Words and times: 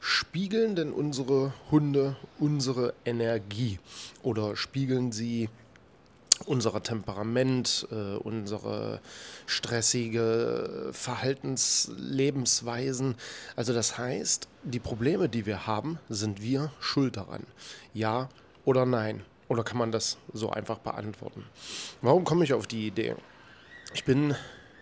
Spiegeln 0.00 0.76
denn 0.76 0.92
unsere 0.92 1.52
Hunde 1.70 2.16
unsere 2.38 2.94
Energie 3.04 3.78
oder 4.22 4.56
spiegeln 4.56 5.12
sie 5.12 5.48
unser 6.44 6.82
Temperament, 6.82 7.88
äh, 7.90 8.16
unsere 8.16 9.00
stressige 9.46 10.90
Verhaltenslebensweisen. 10.92 13.14
Also 13.56 13.72
das 13.72 13.96
heißt, 13.96 14.46
die 14.62 14.80
Probleme, 14.80 15.30
die 15.30 15.46
wir 15.46 15.66
haben, 15.66 15.98
sind 16.08 16.42
wir 16.42 16.70
schuld 16.78 17.16
daran. 17.16 17.46
Ja 17.94 18.28
oder 18.64 18.84
nein? 18.84 19.22
Oder 19.48 19.64
kann 19.64 19.78
man 19.78 19.92
das 19.92 20.18
so 20.32 20.50
einfach 20.50 20.78
beantworten? 20.78 21.44
Warum 22.02 22.24
komme 22.24 22.42
ich 22.44 22.52
auf 22.52 22.66
die 22.66 22.88
Idee? 22.88 23.14
Ich 23.94 24.04
bin 24.04 24.34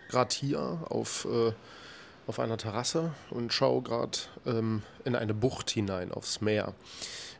gerade 0.09 0.35
hier 0.35 0.79
auf 0.89 1.25
äh, 1.25 1.53
auf 2.27 2.39
einer 2.39 2.57
Terrasse 2.57 3.13
und 3.29 3.53
schaue 3.53 3.81
gerade 3.81 4.17
ähm, 4.45 4.81
in 5.03 5.15
eine 5.15 5.33
Bucht 5.33 5.69
hinein 5.69 6.11
aufs 6.11 6.41
Meer. 6.41 6.73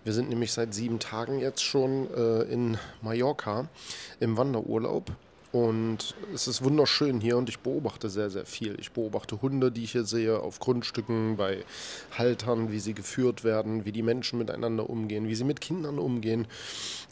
Wir 0.03 0.13
sind 0.13 0.29
nämlich 0.29 0.51
seit 0.51 0.73
sieben 0.73 0.99
Tagen 0.99 1.39
jetzt 1.39 1.63
schon 1.63 2.07
äh, 2.13 2.43
in 2.43 2.77
Mallorca 3.01 3.67
im 4.19 4.37
Wanderurlaub. 4.37 5.11
Und 5.51 6.15
es 6.33 6.49
ist 6.49 6.63
wunderschön 6.65 7.21
hier 7.21 7.37
und 7.37 7.47
ich 7.47 7.59
beobachte 7.59 8.09
sehr, 8.09 8.29
sehr 8.29 8.45
viel. 8.45 8.77
Ich 8.77 8.91
beobachte 8.91 9.41
Hunde, 9.41 9.71
die 9.71 9.85
ich 9.85 9.93
hier 9.93 10.03
sehe, 10.03 10.37
auf 10.37 10.59
Grundstücken, 10.59 11.37
bei 11.37 11.63
Haltern, 12.17 12.73
wie 12.73 12.79
sie 12.79 12.93
geführt 12.93 13.45
werden, 13.45 13.85
wie 13.85 13.93
die 13.93 14.03
Menschen 14.03 14.37
miteinander 14.37 14.89
umgehen, 14.89 15.29
wie 15.29 15.35
sie 15.35 15.45
mit 15.45 15.61
Kindern 15.61 15.97
umgehen. 15.97 16.45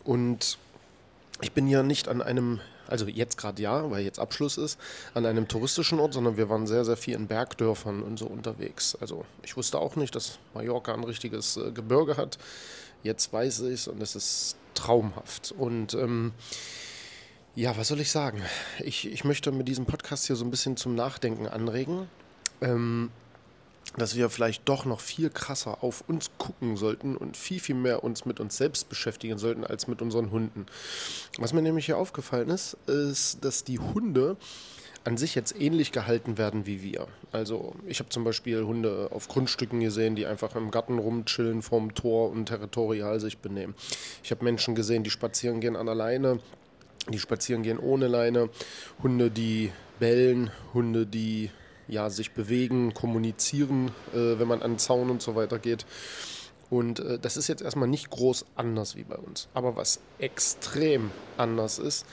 Und 0.04 0.58
ich 1.42 1.52
bin 1.52 1.68
ja 1.68 1.84
nicht 1.84 2.08
an 2.08 2.22
einem 2.22 2.60
also 2.88 3.08
jetzt 3.08 3.38
gerade 3.38 3.62
ja, 3.62 3.90
weil 3.90 4.04
jetzt 4.04 4.20
Abschluss 4.20 4.58
ist, 4.58 4.80
an 5.14 5.26
einem 5.26 5.48
touristischen 5.48 6.00
Ort, 6.00 6.14
sondern 6.14 6.38
wir 6.38 6.50
waren 6.50 6.68
sehr, 6.68 6.86
sehr 6.86 6.98
viel 6.98 7.16
in 7.16 7.28
Bergdörfern 7.28 8.04
und 8.04 8.20
so 8.20 8.26
unterwegs. 8.28 8.98
Also 9.00 9.26
ich 9.42 9.58
wusste 9.58 9.80
auch 9.80 9.96
nicht, 9.96 10.16
dass 10.16 10.38
Mallorca 10.54 10.94
ein 10.94 11.04
richtiges 11.04 11.58
äh, 11.58 11.72
Gebirge 11.72 12.18
hat. 12.18 12.38
Jetzt 13.02 13.32
weiß 13.34 13.62
ich 13.62 13.74
es 13.74 13.88
und 13.88 14.02
es 14.02 14.16
ist 14.16 14.58
traumhaft. 14.76 15.54
Und 15.58 15.94
ähm, 15.94 16.34
ja, 17.56 17.76
was 17.78 17.90
soll 17.90 18.00
ich 18.00 18.12
sagen? 18.12 18.42
Ich, 18.80 19.12
ich 19.12 19.24
möchte 19.24 19.52
mit 19.52 19.68
diesem 19.68 19.86
Podcast 19.86 20.28
hier 20.28 20.36
so 20.36 20.46
ein 20.46 20.52
bisschen 20.52 20.78
zum 20.78 20.96
Nachdenken 20.96 21.48
anregen. 21.48 22.08
Ähm, 22.62 23.12
dass 23.98 24.16
wir 24.16 24.30
vielleicht 24.30 24.68
doch 24.68 24.86
noch 24.86 25.00
viel 25.00 25.30
krasser 25.30 25.84
auf 25.84 26.04
uns 26.08 26.32
gucken 26.38 26.78
sollten 26.78 27.16
und 27.16 27.38
viel, 27.38 27.60
viel 27.60 27.76
mehr 27.76 28.04
uns 28.04 28.26
mit 28.26 28.40
uns 28.40 28.58
selbst 28.58 28.90
beschäftigen 28.90 29.38
sollten 29.38 29.64
als 29.64 29.88
mit 29.88 30.02
unseren 30.02 30.32
Hunden. 30.32 30.66
Was 31.38 31.54
mir 31.54 31.62
nämlich 31.62 31.86
hier 31.86 31.98
aufgefallen 31.98 32.50
ist, 32.50 32.78
ist, 32.88 33.44
dass 33.46 33.64
die 33.64 33.80
Hunde 33.80 34.38
an 35.06 35.18
sich 35.18 35.36
jetzt 35.36 35.60
ähnlich 35.60 35.92
gehalten 35.92 36.38
werden 36.38 36.66
wie 36.66 36.82
wir. 36.82 37.08
Also 37.32 37.76
ich 37.86 38.00
habe 38.00 38.10
zum 38.10 38.24
Beispiel 38.24 38.64
Hunde 38.64 39.10
auf 39.12 39.28
Grundstücken 39.28 39.80
gesehen, 39.82 40.16
die 40.16 40.26
einfach 40.26 40.56
im 40.56 40.72
Garten 40.72 40.98
rumchillen 40.98 41.62
vorm 41.62 41.94
Tor 41.94 42.32
und 42.32 42.46
territorial 42.46 43.20
sich 43.20 43.40
benehmen. 43.40 43.76
Ich 44.24 44.32
habe 44.32 44.46
Menschen 44.46 44.76
gesehen, 44.76 45.04
die 45.04 45.10
spazieren 45.10 45.60
gehen 45.60 45.76
an 45.76 45.88
der 45.88 45.96
Leine, 45.96 46.40
die 47.10 47.20
spazieren 47.20 47.64
gehen 47.64 47.80
ohne 47.80 48.08
Leine, 48.08 48.50
Hunde, 49.02 49.30
die 49.30 49.72
bellen, 50.00 50.52
Hunde, 50.74 51.06
die 51.06 51.52
ja, 51.88 52.10
sich 52.10 52.32
bewegen, 52.32 52.94
kommunizieren, 52.94 53.90
äh, 54.14 54.40
wenn 54.40 54.48
man 54.48 54.62
an 54.62 54.74
den 54.74 54.80
Zaun 54.80 55.10
und 55.10 55.22
so 55.22 55.36
weiter 55.36 55.60
geht. 55.60 55.86
Und 56.70 57.00
äh, 57.00 57.20
das 57.20 57.38
ist 57.38 57.48
jetzt 57.48 57.62
erstmal 57.62 57.88
nicht 57.88 58.10
groß 58.10 58.46
anders 58.56 58.96
wie 58.96 59.04
bei 59.04 59.16
uns. 59.16 59.48
Aber 59.54 59.76
was 59.76 60.00
extrem 60.20 61.12
anders 61.38 61.80
ist, 61.80 62.06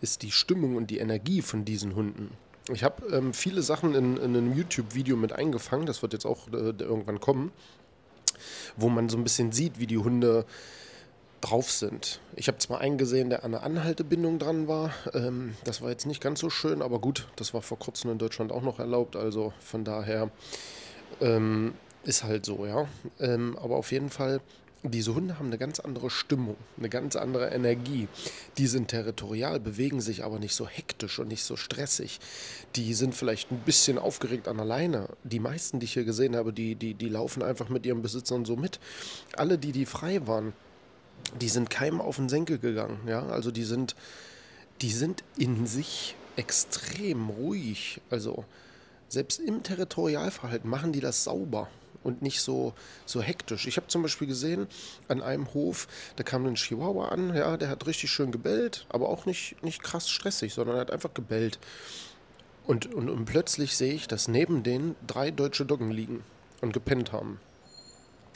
ist 0.00 0.22
die 0.22 0.30
Stimmung 0.30 0.76
und 0.76 0.90
die 0.90 0.98
Energie 0.98 1.42
von 1.42 1.64
diesen 1.64 1.94
Hunden. 1.94 2.30
Ich 2.72 2.84
habe 2.84 3.06
ähm, 3.14 3.32
viele 3.32 3.62
Sachen 3.62 3.94
in, 3.94 4.16
in 4.16 4.36
einem 4.36 4.54
YouTube-Video 4.54 5.16
mit 5.16 5.32
eingefangen, 5.32 5.86
das 5.86 6.02
wird 6.02 6.12
jetzt 6.12 6.26
auch 6.26 6.48
äh, 6.48 6.72
irgendwann 6.78 7.20
kommen, 7.20 7.50
wo 8.76 8.88
man 8.88 9.08
so 9.08 9.16
ein 9.16 9.24
bisschen 9.24 9.52
sieht, 9.52 9.78
wie 9.78 9.86
die 9.86 9.98
Hunde 9.98 10.44
drauf 11.40 11.70
sind. 11.70 12.20
Ich 12.36 12.48
habe 12.48 12.58
zwar 12.58 12.80
einen 12.80 12.98
gesehen, 12.98 13.30
der 13.30 13.44
an 13.44 13.54
einer 13.54 13.62
Anhaltebindung 13.62 14.38
dran 14.38 14.68
war. 14.68 14.92
Ähm, 15.14 15.54
das 15.64 15.80
war 15.82 15.90
jetzt 15.90 16.06
nicht 16.06 16.20
ganz 16.20 16.40
so 16.40 16.50
schön, 16.50 16.82
aber 16.82 16.98
gut, 16.98 17.28
das 17.36 17.54
war 17.54 17.62
vor 17.62 17.78
kurzem 17.78 18.10
in 18.10 18.18
Deutschland 18.18 18.52
auch 18.52 18.62
noch 18.62 18.78
erlaubt. 18.78 19.16
Also 19.16 19.52
von 19.60 19.84
daher 19.84 20.30
ähm, 21.20 21.74
ist 22.04 22.24
halt 22.24 22.44
so, 22.44 22.66
ja. 22.66 22.86
Ähm, 23.20 23.56
aber 23.60 23.76
auf 23.76 23.92
jeden 23.92 24.10
Fall, 24.10 24.40
diese 24.82 25.14
Hunde 25.14 25.38
haben 25.38 25.46
eine 25.46 25.58
ganz 25.58 25.80
andere 25.80 26.08
Stimmung, 26.10 26.56
eine 26.76 26.88
ganz 26.88 27.16
andere 27.16 27.50
Energie. 27.50 28.08
Die 28.58 28.66
sind 28.66 28.88
territorial, 28.88 29.58
bewegen 29.58 30.00
sich 30.00 30.24
aber 30.24 30.38
nicht 30.38 30.54
so 30.54 30.66
hektisch 30.66 31.18
und 31.18 31.28
nicht 31.28 31.42
so 31.42 31.56
stressig. 31.56 32.20
Die 32.76 32.94
sind 32.94 33.14
vielleicht 33.14 33.50
ein 33.50 33.60
bisschen 33.64 33.98
aufgeregt 33.98 34.46
an 34.48 34.56
der 34.56 34.66
Leine. 34.66 35.08
Die 35.24 35.40
meisten, 35.40 35.80
die 35.80 35.84
ich 35.84 35.94
hier 35.94 36.04
gesehen 36.04 36.36
habe, 36.36 36.52
die, 36.52 36.76
die, 36.76 36.94
die 36.94 37.08
laufen 37.08 37.42
einfach 37.42 37.68
mit 37.68 37.86
ihren 37.86 38.02
Besitzern 38.02 38.44
so 38.44 38.56
mit. 38.56 38.78
Alle, 39.36 39.58
die, 39.58 39.72
die 39.72 39.86
frei 39.86 40.26
waren, 40.26 40.52
die 41.40 41.48
sind 41.48 41.70
keinem 41.70 42.00
auf 42.00 42.16
den 42.16 42.28
Senkel 42.28 42.58
gegangen. 42.58 43.00
Ja? 43.06 43.26
Also 43.26 43.50
die 43.50 43.64
sind, 43.64 43.94
die 44.80 44.92
sind 44.92 45.22
in 45.36 45.66
sich 45.66 46.16
extrem 46.36 47.28
ruhig. 47.28 48.00
Also 48.10 48.44
selbst 49.08 49.40
im 49.40 49.62
Territorialverhalten 49.62 50.68
machen 50.68 50.92
die 50.92 51.00
das 51.00 51.24
sauber 51.24 51.68
und 52.04 52.22
nicht 52.22 52.40
so, 52.40 52.74
so 53.06 53.20
hektisch. 53.20 53.66
Ich 53.66 53.76
habe 53.76 53.88
zum 53.88 54.02
Beispiel 54.02 54.28
gesehen, 54.28 54.66
an 55.08 55.22
einem 55.22 55.52
Hof, 55.54 55.88
da 56.16 56.22
kam 56.22 56.46
ein 56.46 56.54
Chihuahua 56.54 57.08
an, 57.08 57.34
ja, 57.34 57.56
der 57.56 57.68
hat 57.68 57.86
richtig 57.86 58.10
schön 58.10 58.30
gebellt, 58.30 58.86
aber 58.88 59.08
auch 59.08 59.26
nicht, 59.26 59.62
nicht 59.62 59.82
krass 59.82 60.08
stressig, 60.08 60.54
sondern 60.54 60.76
er 60.76 60.82
hat 60.82 60.90
einfach 60.90 61.12
gebellt. 61.14 61.58
Und, 62.66 62.92
und, 62.94 63.08
und 63.08 63.24
plötzlich 63.24 63.76
sehe 63.76 63.94
ich, 63.94 64.08
dass 64.08 64.28
neben 64.28 64.62
denen 64.62 64.94
drei 65.06 65.30
deutsche 65.30 65.64
Doggen 65.64 65.90
liegen 65.90 66.22
und 66.60 66.72
gepennt 66.72 67.12
haben. 67.12 67.40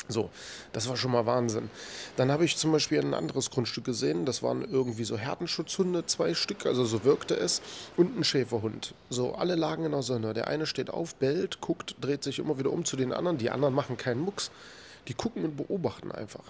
So, 0.08 0.30
das 0.72 0.88
war 0.88 0.96
schon 0.96 1.12
mal 1.12 1.26
Wahnsinn. 1.26 1.70
Dann 2.16 2.30
habe 2.32 2.44
ich 2.44 2.56
zum 2.56 2.72
Beispiel 2.72 3.00
ein 3.00 3.14
anderes 3.14 3.50
Grundstück 3.50 3.84
gesehen, 3.84 4.26
das 4.26 4.42
waren 4.42 4.62
irgendwie 4.62 5.04
so 5.04 5.16
Herdenschutzhunde, 5.16 6.06
zwei 6.06 6.34
Stück, 6.34 6.66
also 6.66 6.84
so 6.84 7.04
wirkte 7.04 7.34
es, 7.36 7.62
und 7.96 8.18
ein 8.18 8.24
Schäferhund. 8.24 8.94
So, 9.10 9.34
alle 9.34 9.54
lagen 9.54 9.84
in 9.84 9.92
der 9.92 10.02
Sonne. 10.02 10.34
Der 10.34 10.48
eine 10.48 10.66
steht 10.66 10.90
auf, 10.90 11.14
bellt, 11.14 11.60
guckt, 11.60 11.96
dreht 12.00 12.24
sich 12.24 12.40
immer 12.40 12.58
wieder 12.58 12.72
um 12.72 12.84
zu 12.84 12.96
den 12.96 13.12
anderen. 13.12 13.38
Die 13.38 13.50
anderen 13.50 13.74
machen 13.74 13.96
keinen 13.96 14.20
Mucks. 14.20 14.50
Die 15.08 15.14
gucken 15.14 15.44
und 15.44 15.56
beobachten 15.56 16.12
einfach. 16.12 16.44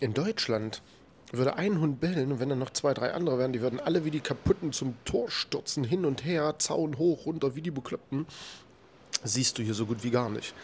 In 0.00 0.14
Deutschland 0.14 0.82
würde 1.32 1.56
ein 1.56 1.80
Hund 1.80 2.00
bellen 2.00 2.32
und 2.32 2.40
wenn 2.40 2.48
dann 2.48 2.58
noch 2.58 2.70
zwei, 2.70 2.94
drei 2.94 3.12
andere 3.12 3.38
wären, 3.38 3.52
die 3.52 3.60
würden 3.60 3.80
alle 3.80 4.04
wie 4.04 4.10
die 4.10 4.20
kaputten 4.20 4.72
zum 4.72 4.94
Tor 5.04 5.30
stürzen, 5.30 5.84
hin 5.84 6.04
und 6.04 6.24
her, 6.24 6.54
Zaun 6.58 6.98
hoch, 6.98 7.26
runter, 7.26 7.56
wie 7.56 7.62
die 7.62 7.70
Bekloppten. 7.70 8.26
Siehst 9.24 9.58
du 9.58 9.62
hier 9.62 9.74
so 9.74 9.86
gut 9.86 10.04
wie 10.04 10.10
gar 10.10 10.30
nicht. 10.30 10.54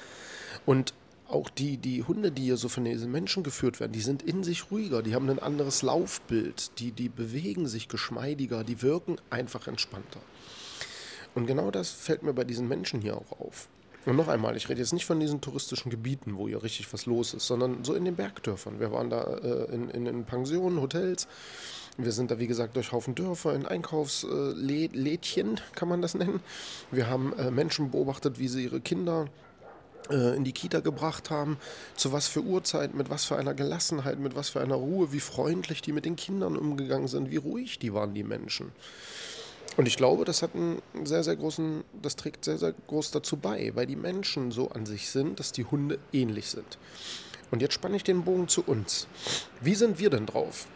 Und 0.67 0.95
auch 1.33 1.51
die, 1.51 1.77
die 1.77 2.03
Hunde, 2.03 2.31
die 2.31 2.43
hier 2.43 2.57
so 2.57 2.69
von 2.69 2.85
diesen 2.85 3.11
Menschen 3.11 3.43
geführt 3.43 3.81
werden, 3.81 3.93
die 3.93 4.01
sind 4.01 4.23
in 4.23 4.45
sich 4.45 4.71
ruhiger, 4.71 5.03
die 5.03 5.15
haben 5.15 5.29
ein 5.31 5.39
anderes 5.39 5.83
Laufbild, 5.83 6.79
die, 6.79 6.93
die 6.93 7.09
bewegen 7.09 7.67
sich 7.67 7.89
geschmeidiger, 7.89 8.65
die 8.65 8.83
wirken 8.83 9.17
einfach 9.31 9.67
entspannter. 9.67 10.21
Und 11.35 11.47
genau 11.47 11.71
das 11.71 11.91
fällt 11.91 12.23
mir 12.23 12.35
bei 12.35 12.45
diesen 12.45 12.69
Menschen 12.69 13.01
hier 13.01 13.17
auch 13.17 13.41
auf. 13.41 13.69
Und 14.05 14.17
noch 14.17 14.29
einmal, 14.29 14.57
ich 14.57 14.69
rede 14.69 14.81
jetzt 14.81 14.93
nicht 14.93 15.07
von 15.07 15.21
diesen 15.21 15.41
touristischen 15.41 15.91
Gebieten, 15.91 16.37
wo 16.37 16.49
hier 16.49 16.63
richtig 16.63 16.93
was 16.93 17.07
los 17.07 17.35
ist, 17.35 17.47
sondern 17.47 17.85
so 17.85 17.95
in 17.95 18.05
den 18.05 18.17
Bergdörfern. 18.17 18.81
Wir 18.81 18.91
waren 18.91 19.11
da 19.11 19.23
äh, 19.23 19.73
in, 19.73 19.89
in, 19.91 20.07
in 20.07 20.25
Pensionen, 20.25 20.81
Hotels. 20.81 21.29
Wir 21.99 22.11
sind 22.11 22.31
da, 22.31 22.39
wie 22.39 22.49
gesagt, 22.49 22.75
durch 22.75 22.91
Haufen 22.91 23.15
Dörfer, 23.15 23.55
in 23.55 23.65
Einkaufslädchen, 23.67 25.61
kann 25.75 25.89
man 25.89 26.03
das 26.03 26.15
nennen. 26.15 26.41
Wir 26.91 27.09
haben 27.09 27.33
äh, 27.35 27.51
Menschen 27.51 27.91
beobachtet, 27.93 28.39
wie 28.41 28.49
sie 28.49 28.65
ihre 28.65 28.81
Kinder 28.81 29.27
in 30.11 30.45
die 30.45 30.53
Kita 30.53 30.81
gebracht 30.81 31.31
haben, 31.31 31.59
zu 31.97 32.13
was 32.13 32.27
für 32.29 32.43
Uhrzeit, 32.43 32.95
mit 32.95 33.09
was 33.11 33.25
für 33.25 33.37
einer 33.37 33.55
Gelassenheit, 33.55 34.19
mit 34.19 34.35
was 34.35 34.51
für 34.51 34.61
einer 34.61 34.75
Ruhe, 34.75 35.13
wie 35.13 35.21
freundlich 35.21 35.83
die 35.83 35.93
mit 35.93 36.05
den 36.05 36.17
Kindern 36.17 36.57
umgegangen 36.57 37.09
sind, 37.09 37.31
wie 37.31 37.37
ruhig 37.37 37.79
die 37.79 37.95
waren, 37.95 38.15
die 38.15 38.25
Menschen. 38.25 38.73
Und 39.77 39.87
ich 39.87 39.97
glaube, 39.97 40.25
das 40.25 40.43
hat 40.43 40.55
einen 40.55 40.83
sehr, 41.05 41.25
sehr 41.25 41.37
großen, 41.37 41.85
das 42.03 42.17
trägt 42.17 42.45
sehr, 42.45 42.59
sehr 42.59 42.75
groß 42.89 43.11
dazu 43.11 43.37
bei, 43.37 43.73
weil 43.75 43.87
die 43.87 43.97
Menschen 43.97 44.51
so 44.51 44.71
an 44.71 44.85
sich 44.85 45.09
sind, 45.09 45.41
dass 45.41 45.53
die 45.53 45.65
Hunde 45.65 45.99
ähnlich 46.13 46.51
sind. 46.51 46.79
Und 47.51 47.63
jetzt 47.63 47.75
spanne 47.75 47.97
ich 47.97 48.05
den 48.05 48.25
Bogen 48.25 48.49
zu 48.49 48.63
uns. 48.65 49.07
Wie 49.61 49.75
sind 49.75 49.99
wir 49.99 50.11
denn 50.11 50.27
drauf? 50.27 50.67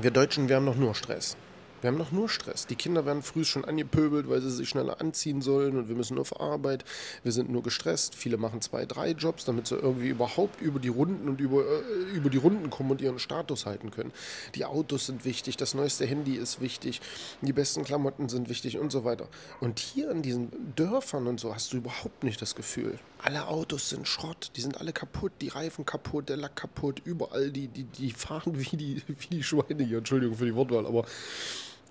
Wir 0.00 0.10
Deutschen, 0.10 0.48
wir 0.48 0.56
haben 0.56 0.64
noch 0.64 0.76
nur 0.76 0.94
Stress. 0.94 1.36
Wir 1.80 1.88
haben 1.88 1.98
noch 1.98 2.12
nur 2.12 2.28
Stress. 2.28 2.66
Die 2.66 2.76
Kinder 2.76 3.06
werden 3.06 3.22
früh 3.22 3.44
schon 3.44 3.64
angepöbelt, 3.64 4.28
weil 4.28 4.40
sie 4.40 4.50
sich 4.50 4.68
schneller 4.68 5.00
anziehen 5.00 5.40
sollen 5.40 5.78
und 5.78 5.88
wir 5.88 5.96
müssen 5.96 6.18
auf 6.18 6.40
Arbeit. 6.40 6.84
Wir 7.22 7.32
sind 7.32 7.50
nur 7.50 7.62
gestresst. 7.62 8.14
Viele 8.14 8.36
machen 8.36 8.60
zwei, 8.60 8.84
drei 8.84 9.12
Jobs, 9.12 9.44
damit 9.44 9.66
sie 9.66 9.76
irgendwie 9.76 10.08
überhaupt 10.08 10.60
über 10.60 10.78
die 10.78 10.88
Runden 10.88 11.28
und 11.28 11.40
über, 11.40 11.62
äh, 11.62 12.14
über 12.14 12.28
die 12.28 12.36
Runden 12.36 12.68
kommen 12.70 12.90
und 12.90 13.00
ihren 13.00 13.18
Status 13.18 13.66
halten 13.66 13.90
können. 13.90 14.12
Die 14.54 14.64
Autos 14.64 15.06
sind 15.06 15.24
wichtig, 15.24 15.56
das 15.56 15.74
neueste 15.74 16.04
Handy 16.04 16.34
ist 16.34 16.60
wichtig, 16.60 17.00
die 17.40 17.52
besten 17.52 17.84
Klamotten 17.84 18.28
sind 18.28 18.48
wichtig 18.48 18.78
und 18.78 18.92
so 18.92 19.04
weiter. 19.04 19.28
Und 19.60 19.78
hier 19.78 20.10
in 20.10 20.22
diesen 20.22 20.50
Dörfern 20.76 21.26
und 21.26 21.40
so 21.40 21.54
hast 21.54 21.72
du 21.72 21.78
überhaupt 21.78 22.24
nicht 22.24 22.42
das 22.42 22.54
Gefühl. 22.54 22.98
Alle 23.22 23.48
Autos 23.48 23.90
sind 23.90 24.06
Schrott, 24.06 24.50
die 24.56 24.60
sind 24.60 24.78
alle 24.80 24.92
kaputt, 24.92 25.32
die 25.40 25.48
Reifen 25.48 25.84
kaputt, 25.84 26.28
der 26.28 26.36
Lack 26.36 26.56
kaputt, 26.56 27.02
überall, 27.04 27.50
die, 27.50 27.68
die, 27.68 27.84
die 27.84 28.12
fahren 28.12 28.52
wie 28.54 28.76
die, 28.76 29.02
wie 29.06 29.28
die 29.28 29.42
Schweine 29.42 29.84
hier. 29.84 29.98
Entschuldigung 29.98 30.36
für 30.36 30.46
die 30.46 30.54
Wortwahl, 30.54 30.86
aber 30.86 31.04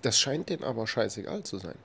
das 0.02 0.18
scheint 0.18 0.48
denen 0.48 0.64
aber 0.64 0.86
scheißegal 0.86 1.42
zu 1.42 1.58
sein. 1.58 1.76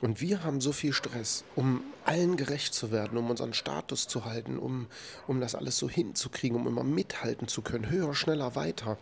Und 0.00 0.20
wir 0.20 0.44
haben 0.44 0.60
so 0.60 0.72
viel 0.72 0.92
Stress, 0.92 1.44
um 1.56 1.82
allen 2.04 2.36
gerecht 2.36 2.74
zu 2.74 2.90
werden, 2.90 3.16
um 3.16 3.30
unseren 3.30 3.54
Status 3.54 4.06
zu 4.06 4.24
halten, 4.26 4.58
um, 4.58 4.86
um 5.26 5.40
das 5.40 5.54
alles 5.54 5.78
so 5.78 5.88
hinzukriegen, 5.88 6.58
um 6.58 6.66
immer 6.66 6.84
mithalten 6.84 7.48
zu 7.48 7.62
können, 7.62 7.88
höher, 7.88 8.14
schneller, 8.14 8.54
weiter. 8.54 8.98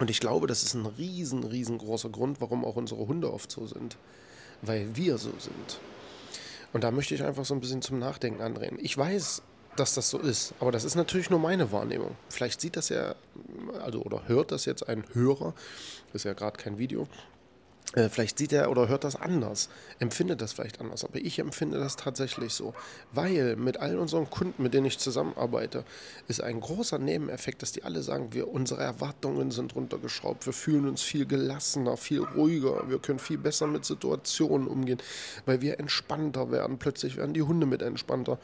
Und 0.00 0.10
ich 0.10 0.20
glaube, 0.20 0.46
das 0.46 0.62
ist 0.62 0.74
ein 0.74 0.86
riesen, 0.86 1.44
riesengroßer 1.44 2.10
Grund, 2.10 2.40
warum 2.40 2.64
auch 2.64 2.76
unsere 2.76 3.06
Hunde 3.08 3.32
oft 3.32 3.50
so 3.50 3.66
sind. 3.66 3.96
Weil 4.60 4.94
wir 4.96 5.18
so 5.18 5.32
sind. 5.38 5.80
Und 6.72 6.84
da 6.84 6.90
möchte 6.90 7.14
ich 7.14 7.22
einfach 7.22 7.44
so 7.44 7.54
ein 7.54 7.60
bisschen 7.60 7.80
zum 7.80 7.98
Nachdenken 7.98 8.42
anreden. 8.42 8.78
Ich 8.80 8.96
weiß, 8.98 9.42
dass 9.76 9.94
das 9.94 10.10
so 10.10 10.18
ist, 10.18 10.54
aber 10.60 10.72
das 10.72 10.84
ist 10.84 10.96
natürlich 10.96 11.30
nur 11.30 11.38
meine 11.38 11.72
Wahrnehmung. 11.72 12.16
Vielleicht 12.28 12.60
sieht 12.60 12.76
das 12.76 12.88
ja, 12.88 13.14
also 13.80 14.02
oder 14.02 14.26
hört 14.26 14.52
das 14.52 14.64
jetzt 14.64 14.88
ein 14.88 15.04
Hörer, 15.12 15.54
ist 16.12 16.24
ja 16.24 16.32
gerade 16.32 16.58
kein 16.58 16.78
Video, 16.78 17.06
vielleicht 17.94 18.38
sieht 18.38 18.52
er 18.52 18.70
oder 18.70 18.88
hört 18.88 19.04
das 19.04 19.16
anders, 19.16 19.70
empfindet 19.98 20.42
das 20.42 20.52
vielleicht 20.52 20.80
anders, 20.80 21.04
aber 21.04 21.16
ich 21.16 21.38
empfinde 21.38 21.78
das 21.78 21.96
tatsächlich 21.96 22.52
so, 22.52 22.74
weil 23.12 23.56
mit 23.56 23.78
all 23.78 23.98
unseren 23.98 24.28
Kunden, 24.28 24.62
mit 24.62 24.74
denen 24.74 24.86
ich 24.86 24.98
zusammenarbeite, 24.98 25.84
ist 26.28 26.42
ein 26.42 26.60
großer 26.60 26.98
Nebeneffekt, 26.98 27.62
dass 27.62 27.72
die 27.72 27.84
alle 27.84 28.02
sagen, 28.02 28.32
wir 28.32 28.48
unsere 28.48 28.82
Erwartungen 28.82 29.50
sind 29.50 29.74
runtergeschraubt, 29.74 30.44
wir 30.44 30.52
fühlen 30.52 30.86
uns 30.86 31.02
viel 31.02 31.24
gelassener, 31.24 31.96
viel 31.96 32.22
ruhiger, 32.22 32.90
wir 32.90 32.98
können 32.98 33.18
viel 33.18 33.38
besser 33.38 33.66
mit 33.66 33.84
Situationen 33.84 34.68
umgehen, 34.68 34.98
weil 35.46 35.62
wir 35.62 35.80
entspannter 35.80 36.50
werden, 36.50 36.78
plötzlich 36.78 37.16
werden 37.16 37.32
die 37.32 37.42
Hunde 37.42 37.66
mit 37.66 37.80
entspannter. 37.80 38.38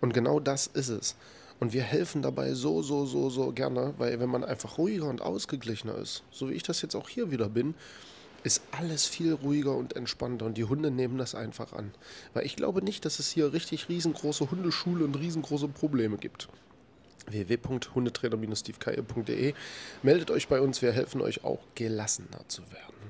Und 0.00 0.12
genau 0.12 0.40
das 0.40 0.66
ist 0.66 0.90
es. 0.90 1.16
Und 1.60 1.72
wir 1.72 1.82
helfen 1.82 2.20
dabei 2.20 2.52
so, 2.52 2.82
so, 2.82 3.06
so, 3.06 3.30
so 3.30 3.52
gerne, 3.52 3.94
weil 3.96 4.20
wenn 4.20 4.28
man 4.28 4.44
einfach 4.44 4.76
ruhiger 4.76 5.08
und 5.08 5.22
ausgeglichener 5.22 5.96
ist, 5.96 6.22
so 6.30 6.50
wie 6.50 6.54
ich 6.54 6.62
das 6.62 6.82
jetzt 6.82 6.94
auch 6.94 7.08
hier 7.08 7.30
wieder 7.30 7.48
bin, 7.48 7.74
ist 8.44 8.62
alles 8.70 9.06
viel 9.06 9.32
ruhiger 9.32 9.74
und 9.74 9.96
entspannter 9.96 10.46
und 10.46 10.56
die 10.56 10.64
Hunde 10.64 10.90
nehmen 10.90 11.18
das 11.18 11.34
einfach 11.34 11.72
an. 11.72 11.92
Weil 12.34 12.46
ich 12.46 12.56
glaube 12.56 12.82
nicht, 12.82 13.04
dass 13.04 13.18
es 13.18 13.30
hier 13.30 13.52
richtig 13.52 13.88
riesengroße 13.88 14.50
Hundeschule 14.50 15.04
und 15.04 15.18
riesengroße 15.18 15.68
Probleme 15.68 16.18
gibt 16.18 16.48
www.hundetrainer-stevekeier.de 17.26 19.54
Meldet 20.02 20.30
euch 20.30 20.48
bei 20.48 20.60
uns, 20.60 20.82
wir 20.82 20.92
helfen 20.92 21.22
euch 21.22 21.42
auch 21.44 21.60
gelassener 21.74 22.46
zu 22.48 22.60
werden. 22.70 23.03